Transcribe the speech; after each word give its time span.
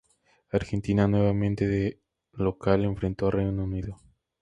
Argentina, 0.51 1.07
nuevamente 1.07 1.67
de 1.67 1.99
local, 2.31 2.85
enfrentó 2.85 3.27
a 3.27 3.31
Reino 3.33 3.65
Unido. 3.65 3.99